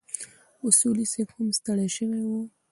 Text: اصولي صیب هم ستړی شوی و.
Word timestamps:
اصولي 0.67 1.05
صیب 1.13 1.29
هم 1.35 1.47
ستړی 1.57 1.87
شوی 1.95 2.21
و. 2.27 2.31